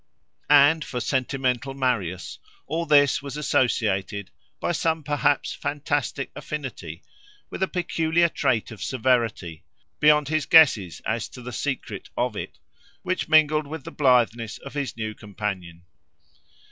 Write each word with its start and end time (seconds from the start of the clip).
And, 0.49 0.83
for 0.83 0.99
sentimental 0.99 1.75
Marius, 1.75 2.39
all 2.65 2.87
this 2.87 3.21
was 3.21 3.37
associated, 3.37 4.31
by 4.59 4.71
some 4.71 5.03
perhaps 5.03 5.53
fantastic 5.53 6.31
affinity, 6.35 7.03
with 7.51 7.61
a 7.61 7.67
peculiar 7.67 8.27
trait 8.27 8.71
of 8.71 8.81
severity, 8.81 9.63
beyond 9.99 10.27
his 10.29 10.47
guesses 10.47 11.03
as 11.05 11.29
to 11.29 11.43
the 11.43 11.53
secret 11.53 12.09
of 12.17 12.35
it, 12.35 12.57
which 13.03 13.29
mingled 13.29 13.67
with 13.67 13.83
the 13.83 13.91
blitheness 13.91 14.57
of 14.57 14.73
his 14.73 14.97
new 14.97 15.13
companion. 15.13 15.83